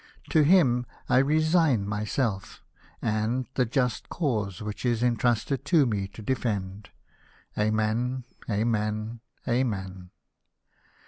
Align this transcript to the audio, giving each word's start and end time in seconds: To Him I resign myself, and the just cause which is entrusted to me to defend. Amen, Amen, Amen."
To 0.31 0.41
Him 0.41 0.87
I 1.09 1.19
resign 1.19 1.87
myself, 1.87 2.63
and 3.03 3.45
the 3.53 3.67
just 3.67 4.09
cause 4.09 4.59
which 4.59 4.83
is 4.83 5.03
entrusted 5.03 5.63
to 5.65 5.85
me 5.85 6.07
to 6.07 6.23
defend. 6.23 6.89
Amen, 7.55 8.23
Amen, 8.49 9.19
Amen." 9.47 10.09